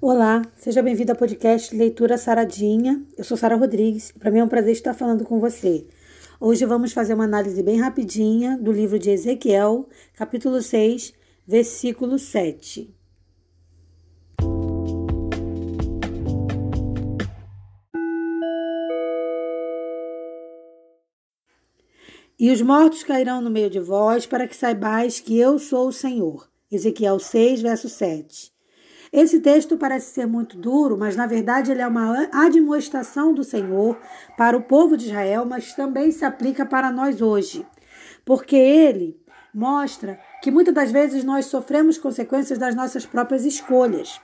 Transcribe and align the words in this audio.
Olá, 0.00 0.42
seja 0.54 0.80
bem-vindo 0.80 1.10
ao 1.10 1.18
podcast 1.18 1.74
Leitura 1.74 2.16
Saradinha. 2.16 3.04
Eu 3.16 3.24
sou 3.24 3.36
Sara 3.36 3.56
Rodrigues 3.56 4.10
e 4.10 4.18
para 4.20 4.30
mim 4.30 4.38
é 4.38 4.44
um 4.44 4.48
prazer 4.48 4.70
estar 4.70 4.94
falando 4.94 5.24
com 5.24 5.40
você. 5.40 5.88
Hoje 6.38 6.64
vamos 6.64 6.92
fazer 6.92 7.14
uma 7.14 7.24
análise 7.24 7.60
bem 7.64 7.80
rapidinha 7.80 8.56
do 8.56 8.70
livro 8.70 8.96
de 8.96 9.10
Ezequiel, 9.10 9.88
capítulo 10.14 10.62
6, 10.62 11.12
versículo 11.44 12.16
7. 12.16 12.94
E 22.38 22.52
os 22.52 22.62
mortos 22.62 23.02
cairão 23.02 23.40
no 23.40 23.50
meio 23.50 23.68
de 23.68 23.80
vós, 23.80 24.26
para 24.26 24.46
que 24.46 24.54
saibais 24.54 25.18
que 25.18 25.36
eu 25.36 25.58
sou 25.58 25.88
o 25.88 25.92
Senhor. 25.92 26.48
Ezequiel 26.70 27.18
6, 27.18 27.62
verso 27.62 27.88
7. 27.88 28.56
Esse 29.12 29.40
texto 29.40 29.76
parece 29.76 30.12
ser 30.12 30.26
muito 30.26 30.56
duro, 30.56 30.96
mas 30.96 31.16
na 31.16 31.26
verdade 31.26 31.70
ele 31.70 31.80
é 31.80 31.86
uma 31.86 32.28
admoestação 32.32 33.32
do 33.32 33.42
Senhor 33.42 33.98
para 34.36 34.56
o 34.56 34.62
povo 34.62 34.96
de 34.96 35.06
Israel, 35.06 35.46
mas 35.46 35.72
também 35.74 36.10
se 36.10 36.24
aplica 36.24 36.66
para 36.66 36.90
nós 36.90 37.22
hoje. 37.22 37.66
Porque 38.24 38.56
ele 38.56 39.18
mostra 39.54 40.18
que 40.42 40.50
muitas 40.50 40.74
das 40.74 40.92
vezes 40.92 41.24
nós 41.24 41.46
sofremos 41.46 41.96
consequências 41.98 42.58
das 42.58 42.74
nossas 42.74 43.06
próprias 43.06 43.44
escolhas. 43.44 44.20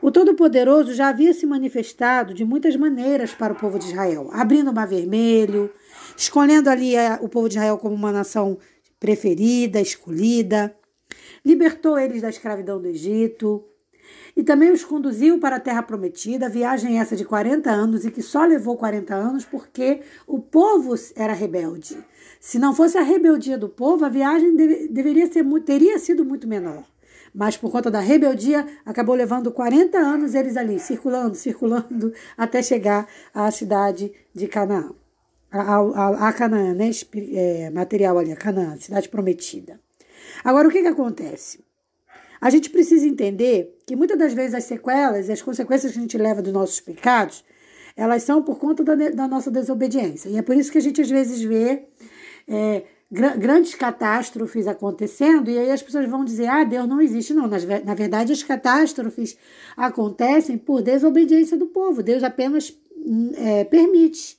O 0.00 0.12
Todo-Poderoso 0.12 0.94
já 0.94 1.08
havia 1.08 1.34
se 1.34 1.44
manifestado 1.44 2.32
de 2.32 2.44
muitas 2.44 2.76
maneiras 2.76 3.34
para 3.34 3.52
o 3.52 3.56
povo 3.56 3.78
de 3.78 3.86
Israel, 3.86 4.28
abrindo 4.32 4.70
o 4.70 4.74
Mar 4.74 4.86
Vermelho, 4.86 5.72
escolhendo 6.16 6.70
ali 6.70 6.94
eh, 6.94 7.18
o 7.20 7.28
povo 7.28 7.48
de 7.48 7.56
Israel 7.56 7.78
como 7.78 7.96
uma 7.96 8.12
nação 8.12 8.58
preferida, 9.00 9.80
escolhida, 9.80 10.74
libertou 11.48 11.98
eles 11.98 12.20
da 12.20 12.28
escravidão 12.28 12.78
do 12.78 12.88
Egito 12.88 13.64
e 14.36 14.42
também 14.42 14.70
os 14.70 14.84
conduziu 14.84 15.38
para 15.38 15.56
a 15.56 15.60
terra 15.60 15.82
prometida, 15.82 16.46
viagem 16.46 17.00
essa 17.00 17.16
de 17.16 17.24
40 17.24 17.70
anos 17.70 18.04
e 18.04 18.10
que 18.10 18.20
só 18.20 18.44
levou 18.44 18.76
40 18.76 19.14
anos 19.14 19.46
porque 19.46 20.02
o 20.26 20.38
povo 20.38 20.94
era 21.16 21.32
rebelde. 21.32 21.96
Se 22.38 22.58
não 22.58 22.74
fosse 22.74 22.98
a 22.98 23.02
rebeldia 23.02 23.56
do 23.56 23.68
povo, 23.68 24.04
a 24.04 24.10
viagem 24.10 24.54
deve, 24.54 24.88
deveria 24.88 25.26
ser, 25.32 25.44
teria 25.62 25.98
sido 25.98 26.24
muito 26.24 26.46
menor 26.46 26.84
mas 27.34 27.58
por 27.58 27.70
conta 27.70 27.90
da 27.90 28.00
rebeldia 28.00 28.66
acabou 28.86 29.14
levando 29.14 29.52
40 29.52 29.98
anos 29.98 30.34
eles 30.34 30.56
ali, 30.56 30.78
circulando, 30.80 31.34
circulando, 31.34 32.12
até 32.36 32.62
chegar 32.62 33.06
à 33.34 33.50
cidade 33.50 34.10
de 34.34 34.48
Canaã. 34.48 34.90
A, 35.52 35.76
a, 35.76 36.28
a 36.28 36.32
Canaã, 36.32 36.74
né? 36.74 36.90
É, 37.34 37.70
material 37.70 38.18
ali, 38.18 38.32
a 38.32 38.36
Canaã, 38.36 38.76
cidade 38.76 39.08
prometida. 39.10 39.78
Agora, 40.44 40.68
o 40.68 40.70
que, 40.70 40.82
que 40.82 40.88
acontece? 40.88 41.64
A 42.40 42.50
gente 42.50 42.70
precisa 42.70 43.06
entender 43.06 43.76
que 43.86 43.96
muitas 43.96 44.18
das 44.18 44.32
vezes 44.32 44.54
as 44.54 44.64
sequelas 44.64 45.28
e 45.28 45.32
as 45.32 45.42
consequências 45.42 45.92
que 45.92 45.98
a 45.98 46.02
gente 46.02 46.16
leva 46.16 46.40
dos 46.40 46.52
nossos 46.52 46.80
pecados, 46.80 47.44
elas 47.96 48.22
são 48.22 48.42
por 48.42 48.58
conta 48.58 48.84
da, 48.84 48.94
da 49.10 49.26
nossa 49.26 49.50
desobediência. 49.50 50.28
E 50.28 50.36
é 50.36 50.42
por 50.42 50.56
isso 50.56 50.70
que 50.70 50.78
a 50.78 50.80
gente 50.80 51.00
às 51.00 51.10
vezes 51.10 51.42
vê 51.42 51.82
é, 52.46 52.84
grandes 53.10 53.74
catástrofes 53.74 54.68
acontecendo, 54.68 55.50
e 55.50 55.58
aí 55.58 55.70
as 55.70 55.82
pessoas 55.82 56.08
vão 56.08 56.24
dizer: 56.24 56.46
ah, 56.46 56.62
Deus 56.62 56.86
não 56.86 57.00
existe. 57.00 57.34
Não, 57.34 57.48
na 57.48 57.94
verdade, 57.94 58.32
as 58.32 58.42
catástrofes 58.42 59.36
acontecem 59.76 60.56
por 60.56 60.80
desobediência 60.80 61.56
do 61.56 61.66
povo. 61.66 62.02
Deus 62.02 62.22
apenas 62.22 62.72
hum, 62.96 63.32
é, 63.36 63.64
permite. 63.64 64.37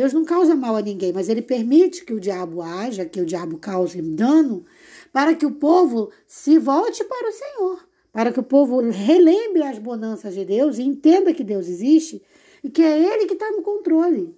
Deus 0.00 0.14
não 0.14 0.24
causa 0.24 0.56
mal 0.56 0.76
a 0.76 0.80
ninguém, 0.80 1.12
mas 1.12 1.28
ele 1.28 1.42
permite 1.42 2.06
que 2.06 2.14
o 2.14 2.18
diabo 2.18 2.62
haja, 2.62 3.04
que 3.04 3.20
o 3.20 3.26
diabo 3.26 3.58
cause 3.58 4.00
dano, 4.00 4.64
para 5.12 5.34
que 5.34 5.44
o 5.44 5.50
povo 5.50 6.10
se 6.26 6.58
volte 6.58 7.04
para 7.04 7.28
o 7.28 7.32
Senhor, 7.32 7.88
para 8.10 8.32
que 8.32 8.40
o 8.40 8.42
povo 8.42 8.80
relembre 8.88 9.62
as 9.62 9.78
bonanças 9.78 10.32
de 10.32 10.42
Deus 10.42 10.78
e 10.78 10.84
entenda 10.84 11.34
que 11.34 11.44
Deus 11.44 11.68
existe 11.68 12.22
e 12.64 12.70
que 12.70 12.80
é 12.80 12.98
Ele 12.98 13.26
que 13.26 13.34
está 13.34 13.50
no 13.50 13.60
controle. 13.60 14.34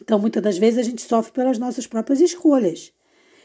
Então, 0.00 0.18
muitas 0.18 0.42
das 0.42 0.56
vezes 0.56 0.78
a 0.78 0.82
gente 0.82 1.02
sofre 1.02 1.30
pelas 1.30 1.58
nossas 1.58 1.86
próprias 1.86 2.18
escolhas. 2.18 2.90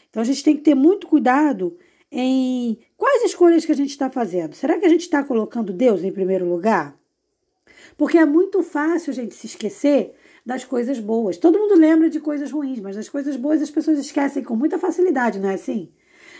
Então, 0.08 0.22
a 0.22 0.24
gente 0.24 0.42
tem 0.42 0.56
que 0.56 0.62
ter 0.62 0.74
muito 0.74 1.06
cuidado 1.06 1.76
em 2.10 2.78
quais 2.96 3.24
escolhas 3.24 3.66
que 3.66 3.72
a 3.72 3.76
gente 3.76 3.90
está 3.90 4.08
fazendo. 4.08 4.54
Será 4.54 4.78
que 4.78 4.86
a 4.86 4.88
gente 4.88 5.02
está 5.02 5.22
colocando 5.22 5.70
Deus 5.70 6.02
em 6.02 6.10
primeiro 6.10 6.48
lugar? 6.48 6.98
Porque 7.94 8.16
é 8.16 8.24
muito 8.24 8.62
fácil 8.62 9.10
a 9.10 9.14
gente 9.14 9.34
se 9.34 9.46
esquecer 9.46 10.14
das 10.44 10.64
coisas 10.64 10.98
boas. 10.98 11.36
Todo 11.36 11.58
mundo 11.58 11.74
lembra 11.74 12.10
de 12.10 12.20
coisas 12.20 12.50
ruins, 12.50 12.80
mas 12.80 12.96
das 12.96 13.08
coisas 13.08 13.36
boas 13.36 13.62
as 13.62 13.70
pessoas 13.70 13.98
esquecem 13.98 14.42
com 14.42 14.54
muita 14.54 14.78
facilidade, 14.78 15.38
não 15.38 15.48
é 15.48 15.54
assim? 15.54 15.90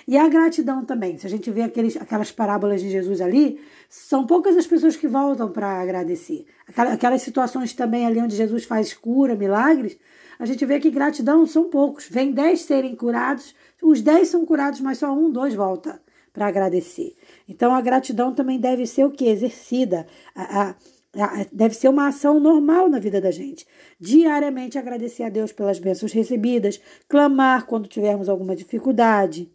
E 0.07 0.19
a 0.19 0.29
gratidão 0.29 0.85
também. 0.85 1.17
Se 1.17 1.27
a 1.27 1.31
gente 1.31 1.51
vê 1.51 1.63
aqueles, 1.63 1.97
aquelas 1.97 2.31
parábolas 2.31 2.83
de 2.83 2.91
Jesus 2.91 3.21
ali, 3.21 3.59
são 3.89 4.27
poucas 4.27 4.57
as 4.57 4.67
pessoas 4.67 4.97
que 4.97 5.09
voltam 5.09 5.51
para 5.51 5.81
agradecer. 5.81 6.45
Aquelas 6.77 7.23
situações 7.23 7.73
também 7.73 8.05
ali 8.05 8.21
onde 8.21 8.37
Jesus 8.37 8.65
faz 8.65 8.93
cura, 8.93 9.35
milagres, 9.35 9.97
a 10.39 10.45
gente 10.45 10.67
vê 10.67 10.79
que 10.79 10.91
gratidão 10.91 11.47
são 11.47 11.71
poucos. 11.71 12.09
Vem 12.09 12.33
dez 12.33 12.63
serem 12.63 12.95
curados, 12.95 13.55
os 13.83 14.03
dez 14.03 14.29
são 14.29 14.45
curados, 14.45 14.81
mas 14.81 14.99
só 14.99 15.13
um, 15.13 15.31
dois 15.31 15.55
volta 15.55 16.03
para 16.33 16.49
agradecer. 16.49 17.15
Então 17.49 17.73
a 17.73 17.81
gratidão 17.81 18.35
também 18.35 18.59
deve 18.59 18.87
ser 18.87 19.05
o 19.05 19.11
que? 19.11 19.27
Exercida. 19.27 20.07
A, 20.35 20.63
a, 20.63 20.75
deve 21.53 21.75
ser 21.75 21.89
uma 21.89 22.09
ação 22.09 22.41
normal 22.41 22.89
na 22.89 22.99
vida 22.99 23.21
da 23.21 23.31
gente. 23.31 23.67
Diariamente 23.99 24.79
agradecer 24.79 25.23
a 25.23 25.29
Deus 25.29 25.53
pelas 25.53 25.79
bênçãos 25.79 26.13
recebidas, 26.13 26.81
clamar 27.09 27.67
quando 27.67 27.89
tivermos 27.89 28.29
alguma 28.29 28.57
dificuldade 28.57 29.51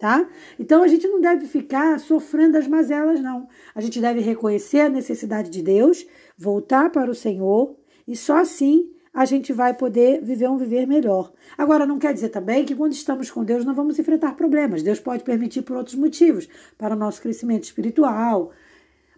tá? 0.00 0.26
Então 0.58 0.82
a 0.82 0.88
gente 0.88 1.06
não 1.06 1.20
deve 1.20 1.46
ficar 1.46 2.00
sofrendo 2.00 2.56
as 2.56 2.66
mazelas, 2.66 3.20
não. 3.20 3.46
A 3.74 3.82
gente 3.82 4.00
deve 4.00 4.20
reconhecer 4.20 4.80
a 4.80 4.88
necessidade 4.88 5.50
de 5.50 5.62
Deus, 5.62 6.06
voltar 6.38 6.90
para 6.90 7.10
o 7.10 7.14
Senhor 7.14 7.76
e 8.08 8.16
só 8.16 8.38
assim 8.38 8.90
a 9.12 9.24
gente 9.24 9.52
vai 9.52 9.74
poder 9.74 10.22
viver 10.22 10.48
um 10.48 10.56
viver 10.56 10.86
melhor. 10.86 11.32
Agora, 11.58 11.84
não 11.84 11.98
quer 11.98 12.14
dizer 12.14 12.30
também 12.30 12.64
que 12.64 12.74
quando 12.74 12.92
estamos 12.92 13.30
com 13.30 13.44
Deus 13.44 13.64
não 13.64 13.74
vamos 13.74 13.98
enfrentar 13.98 14.36
problemas. 14.36 14.82
Deus 14.82 15.00
pode 15.00 15.22
permitir 15.24 15.62
por 15.62 15.76
outros 15.76 15.96
motivos, 15.96 16.48
para 16.78 16.94
o 16.94 16.98
nosso 16.98 17.20
crescimento 17.20 17.64
espiritual, 17.64 18.52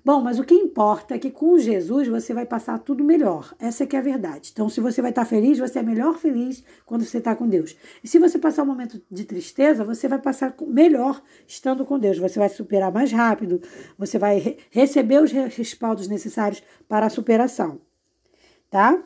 Bom, 0.04 0.20
mas 0.20 0.40
o 0.40 0.44
que 0.44 0.54
importa 0.54 1.14
é 1.14 1.18
que 1.18 1.30
com 1.30 1.56
Jesus 1.56 2.08
você 2.08 2.34
vai 2.34 2.44
passar 2.44 2.76
tudo 2.80 3.04
melhor. 3.04 3.54
Essa 3.56 3.84
é 3.84 3.86
que 3.86 3.94
é 3.94 4.00
a 4.00 4.02
verdade. 4.02 4.50
Então, 4.52 4.68
se 4.68 4.80
você 4.80 5.00
vai 5.00 5.12
estar 5.12 5.24
feliz, 5.24 5.60
você 5.60 5.78
é 5.78 5.82
melhor 5.82 6.18
feliz 6.18 6.64
quando 6.84 7.04
você 7.04 7.18
está 7.18 7.36
com 7.36 7.48
Deus. 7.48 7.76
E 8.02 8.08
se 8.08 8.18
você 8.18 8.36
passar 8.36 8.64
um 8.64 8.66
momento 8.66 9.00
de 9.08 9.24
tristeza, 9.24 9.84
você 9.84 10.08
vai 10.08 10.18
passar 10.18 10.56
melhor 10.66 11.22
estando 11.46 11.84
com 11.84 12.00
Deus. 12.00 12.18
Você 12.18 12.36
vai 12.36 12.48
superar 12.48 12.90
mais 12.90 13.12
rápido, 13.12 13.60
você 13.96 14.18
vai 14.18 14.56
receber 14.70 15.22
os 15.22 15.30
respaldos 15.30 16.08
necessários 16.08 16.64
para 16.88 17.06
a 17.06 17.10
superação. 17.10 17.80
Tá? 18.68 19.00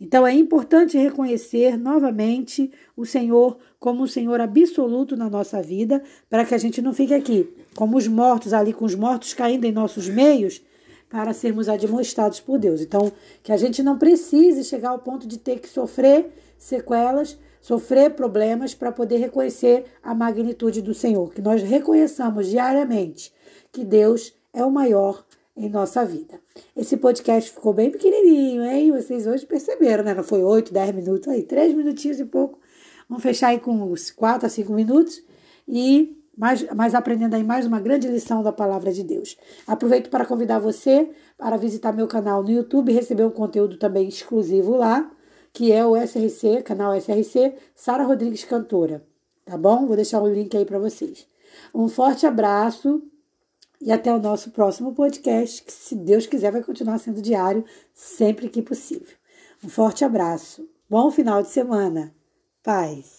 Então 0.00 0.26
é 0.26 0.32
importante 0.32 0.96
reconhecer 0.96 1.76
novamente 1.76 2.70
o 2.96 3.04
Senhor 3.04 3.58
como 3.80 4.04
o 4.04 4.08
Senhor 4.08 4.40
absoluto 4.40 5.16
na 5.16 5.28
nossa 5.28 5.60
vida, 5.60 6.02
para 6.30 6.44
que 6.44 6.54
a 6.54 6.58
gente 6.58 6.80
não 6.80 6.92
fique 6.92 7.14
aqui 7.14 7.48
como 7.74 7.96
os 7.96 8.06
mortos 8.06 8.52
ali, 8.52 8.72
com 8.72 8.84
os 8.84 8.94
mortos 8.94 9.34
caindo 9.34 9.64
em 9.64 9.72
nossos 9.72 10.08
meios, 10.08 10.62
para 11.08 11.32
sermos 11.32 11.68
admoestados 11.68 12.38
por 12.38 12.58
Deus. 12.58 12.80
Então, 12.80 13.10
que 13.42 13.50
a 13.50 13.56
gente 13.56 13.82
não 13.82 13.98
precise 13.98 14.62
chegar 14.62 14.90
ao 14.90 14.98
ponto 14.98 15.26
de 15.26 15.38
ter 15.38 15.58
que 15.58 15.68
sofrer 15.68 16.26
sequelas, 16.56 17.38
sofrer 17.60 18.10
problemas 18.10 18.74
para 18.74 18.92
poder 18.92 19.16
reconhecer 19.16 19.86
a 20.02 20.14
magnitude 20.14 20.82
do 20.82 20.94
Senhor, 20.94 21.32
que 21.32 21.42
nós 21.42 21.62
reconheçamos 21.62 22.48
diariamente 22.48 23.32
que 23.72 23.84
Deus 23.84 24.32
é 24.52 24.64
o 24.64 24.70
maior 24.70 25.24
em 25.58 25.68
nossa 25.68 26.04
vida. 26.04 26.40
Esse 26.76 26.96
podcast 26.96 27.50
ficou 27.50 27.74
bem 27.74 27.90
pequenininho, 27.90 28.62
hein? 28.62 28.92
Vocês 28.92 29.26
hoje 29.26 29.44
perceberam, 29.44 30.04
né? 30.04 30.14
Não 30.14 30.22
foi 30.22 30.42
8, 30.42 30.72
10 30.72 30.94
minutos, 30.94 31.28
aí 31.28 31.42
3 31.42 31.74
minutinhos 31.74 32.20
e 32.20 32.24
pouco. 32.24 32.58
Vamos 33.08 33.22
fechar 33.22 33.48
aí 33.48 33.58
com 33.58 33.72
uns 33.72 34.10
4 34.10 34.46
a 34.46 34.48
5 34.48 34.72
minutos 34.72 35.20
e 35.66 36.16
mais, 36.36 36.62
mais 36.72 36.94
aprendendo 36.94 37.34
aí 37.34 37.42
mais 37.42 37.66
uma 37.66 37.80
grande 37.80 38.06
lição 38.06 38.42
da 38.42 38.52
palavra 38.52 38.92
de 38.92 39.02
Deus. 39.02 39.36
Aproveito 39.66 40.08
para 40.08 40.24
convidar 40.24 40.60
você 40.60 41.10
para 41.36 41.56
visitar 41.56 41.92
meu 41.92 42.06
canal 42.06 42.42
no 42.42 42.50
YouTube 42.50 42.90
e 42.90 42.94
receber 42.94 43.24
um 43.24 43.30
conteúdo 43.30 43.76
também 43.76 44.06
exclusivo 44.06 44.76
lá, 44.76 45.10
que 45.52 45.72
é 45.72 45.84
o 45.84 45.96
SRC, 45.96 46.62
canal 46.62 46.94
SRC, 46.94 47.54
Sara 47.74 48.04
Rodrigues 48.04 48.44
Cantora. 48.44 49.04
Tá 49.44 49.56
bom? 49.56 49.86
Vou 49.86 49.96
deixar 49.96 50.22
o 50.22 50.28
link 50.28 50.56
aí 50.56 50.64
para 50.64 50.78
vocês. 50.78 51.26
Um 51.74 51.88
forte 51.88 52.26
abraço 52.26 53.02
e 53.80 53.92
até 53.92 54.12
o 54.12 54.18
nosso 54.18 54.50
próximo 54.50 54.94
podcast, 54.94 55.62
que 55.62 55.72
se 55.72 55.94
Deus 55.94 56.26
quiser 56.26 56.52
vai 56.52 56.62
continuar 56.62 56.98
sendo 56.98 57.22
diário 57.22 57.64
sempre 57.94 58.48
que 58.48 58.62
possível. 58.62 59.16
Um 59.62 59.68
forte 59.68 60.04
abraço. 60.04 60.68
Bom 60.88 61.10
final 61.10 61.42
de 61.42 61.48
semana. 61.48 62.14
Paz. 62.62 63.17